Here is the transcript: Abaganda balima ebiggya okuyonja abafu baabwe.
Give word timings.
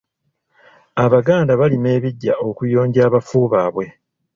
Abaganda 1.03 1.51
balima 1.59 1.89
ebiggya 1.97 2.33
okuyonja 2.47 2.99
abafu 3.07 3.39
baabwe. 3.51 3.85